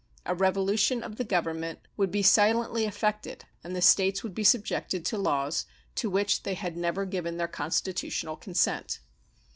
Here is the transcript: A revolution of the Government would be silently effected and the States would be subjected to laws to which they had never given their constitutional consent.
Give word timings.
A 0.25 0.33
revolution 0.33 1.03
of 1.03 1.17
the 1.17 1.23
Government 1.23 1.77
would 1.95 2.09
be 2.09 2.23
silently 2.23 2.85
effected 2.85 3.45
and 3.63 3.75
the 3.75 3.83
States 3.83 4.23
would 4.23 4.33
be 4.33 4.43
subjected 4.43 5.05
to 5.05 5.17
laws 5.19 5.67
to 5.93 6.09
which 6.09 6.41
they 6.41 6.55
had 6.55 6.75
never 6.75 7.05
given 7.05 7.37
their 7.37 7.47
constitutional 7.47 8.35
consent. 8.35 8.99